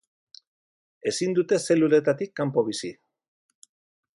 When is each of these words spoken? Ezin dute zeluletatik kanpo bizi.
Ezin 1.11 1.35
dute 1.39 1.59
zeluletatik 1.65 2.33
kanpo 2.41 2.65
bizi. 2.71 2.91